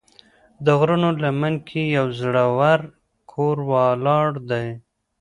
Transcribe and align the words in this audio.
د 0.65 0.67
غرونو 0.79 1.09
لمن 1.23 1.53
کې 1.67 1.81
یو 1.97 2.05
زوړ 2.19 2.79
کور 3.31 3.57
ولاړ 3.71 4.29
دی. 4.49 4.67